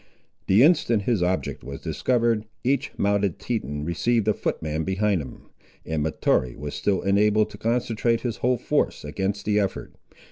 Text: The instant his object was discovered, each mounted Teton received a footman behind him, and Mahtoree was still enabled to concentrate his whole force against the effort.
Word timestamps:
The 0.47 0.63
instant 0.63 1.03
his 1.03 1.21
object 1.21 1.63
was 1.63 1.79
discovered, 1.81 2.47
each 2.63 2.91
mounted 2.97 3.37
Teton 3.37 3.85
received 3.85 4.27
a 4.27 4.33
footman 4.33 4.83
behind 4.83 5.21
him, 5.21 5.51
and 5.85 6.01
Mahtoree 6.01 6.55
was 6.55 6.73
still 6.73 7.03
enabled 7.03 7.51
to 7.51 7.59
concentrate 7.59 8.21
his 8.21 8.37
whole 8.37 8.57
force 8.57 9.05
against 9.05 9.45
the 9.45 9.59
effort. 9.59 9.93